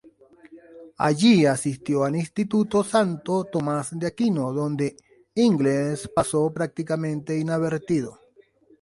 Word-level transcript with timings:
Allí 0.97 1.45
asistió 1.45 2.03
al 2.05 2.15
Instituto 2.15 2.83
Santo 2.83 3.43
Tomás 3.43 3.99
de 3.99 4.07
Aquino, 4.07 4.51
donde 4.51 4.97
English 5.35 6.07
pasó 6.15 6.51
prácticamente 6.51 7.37
inadvertido. 7.37 8.19